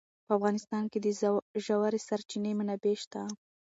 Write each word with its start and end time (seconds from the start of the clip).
په 0.25 0.31
افغانستان 0.37 0.83
کې 0.91 0.99
د 1.01 1.07
ژورې 1.65 1.99
سرچینې 2.07 2.51
منابع 2.59 2.95
شته. 3.03 3.21